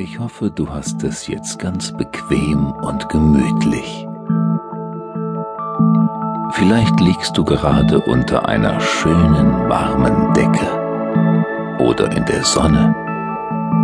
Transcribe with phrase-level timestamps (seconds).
[0.00, 4.06] Ich hoffe, du hast es jetzt ganz bequem und gemütlich.
[6.52, 12.94] Vielleicht liegst du gerade unter einer schönen warmen Decke oder in der Sonne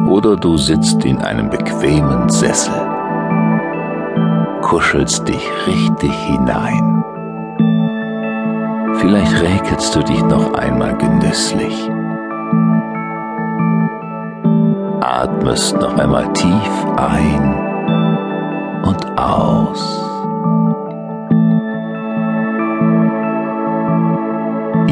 [0.08, 2.80] oder du sitzt in einem bequemen Sessel,
[4.62, 7.02] kuschelst dich richtig hinein.
[9.00, 11.90] Vielleicht räkelst du dich noch einmal genüsslich
[15.04, 17.54] atmest noch einmal tief ein
[18.84, 20.00] und aus.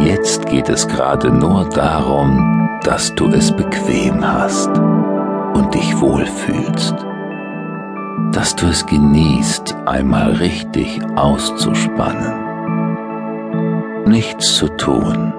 [0.05, 4.69] Jetzt geht es gerade nur darum, dass du es bequem hast
[5.55, 6.95] und dich wohlfühlst,
[8.33, 12.35] dass du es genießt, einmal richtig auszuspannen,
[14.05, 15.33] nichts zu tun,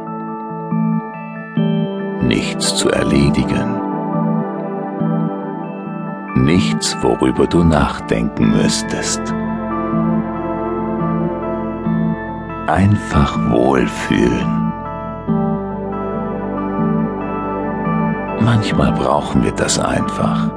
[2.22, 3.83] nichts zu erledigen
[6.44, 9.22] nichts, worüber du nachdenken müsstest.
[12.68, 14.64] Einfach wohlfühlen.
[18.42, 20.52] Manchmal brauchen wir das einfach.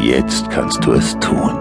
[0.00, 1.52] Jetzt kannst du es tun.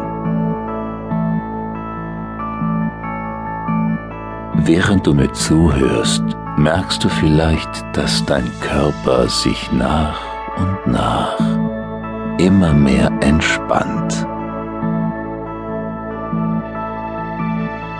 [4.53, 6.23] Während du mir zuhörst,
[6.57, 10.19] merkst du vielleicht, dass dein Körper sich nach
[10.57, 11.46] und nach
[12.37, 14.25] immer mehr entspannt.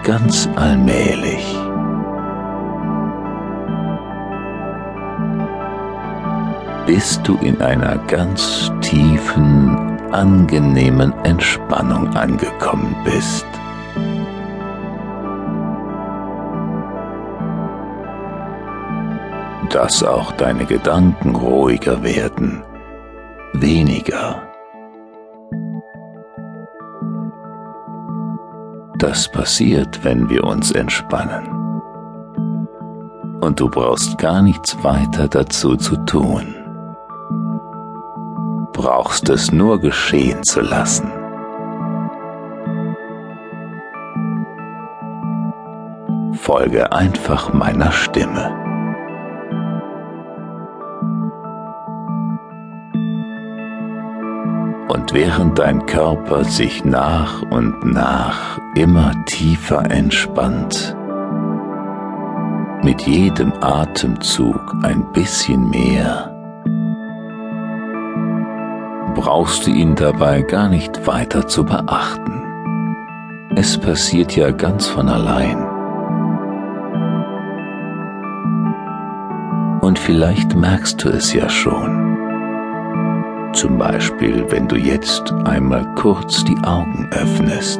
[0.04, 1.46] Ganz allmählich.
[6.86, 9.76] Bis du in einer ganz tiefen,
[10.12, 13.46] angenehmen Entspannung angekommen bist.
[19.70, 22.64] dass auch deine Gedanken ruhiger werden
[23.54, 24.44] weniger.
[28.98, 31.48] Das passiert, wenn wir uns entspannen.
[33.42, 36.56] Und du brauchst gar nichts weiter dazu zu tun.
[38.74, 41.12] Brauchst es nur geschehen zu lassen.
[46.34, 48.67] Folge einfach meiner Stimme.
[54.88, 60.96] Und während dein Körper sich nach und nach immer tiefer entspannt,
[62.84, 66.34] mit jedem Atemzug ein bisschen mehr,
[69.14, 72.44] brauchst du ihn dabei gar nicht weiter zu beachten.
[73.56, 75.58] Es passiert ja ganz von allein.
[79.82, 82.07] Und vielleicht merkst du es ja schon.
[83.58, 87.80] Zum Beispiel, wenn du jetzt einmal kurz die Augen öffnest.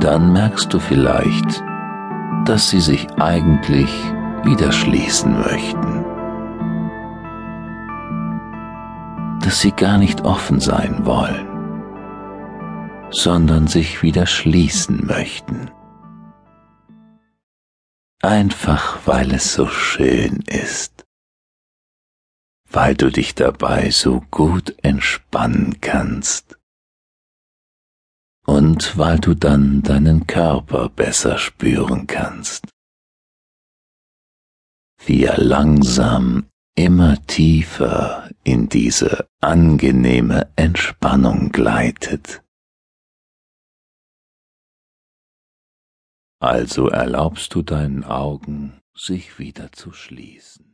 [0.00, 1.62] Dann merkst du vielleicht,
[2.44, 3.88] dass sie sich eigentlich
[4.42, 6.04] wieder schließen möchten.
[9.44, 11.46] Dass sie gar nicht offen sein wollen,
[13.10, 15.70] sondern sich wieder schließen möchten.
[18.22, 21.05] Einfach weil es so schön ist
[22.76, 26.58] weil du dich dabei so gut entspannen kannst
[28.46, 32.66] und weil du dann deinen Körper besser spüren kannst,
[35.06, 42.42] wie er langsam immer tiefer in diese angenehme Entspannung gleitet.
[46.40, 50.56] Also erlaubst du deinen Augen, sich wieder zu schließen.